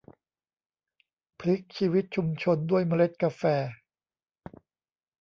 [1.39, 3.43] พลิกชีวิตชุมชนด้วยเมล็ดกาแฟ